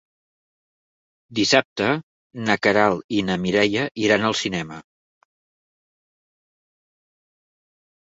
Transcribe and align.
Dissabte 1.39 1.89
na 2.47 2.57
Queralt 2.65 3.15
i 3.19 3.21
na 3.29 3.37
Mireia 3.45 3.87
iran 4.09 4.27
al 4.33 4.39
cinema. 4.43 4.83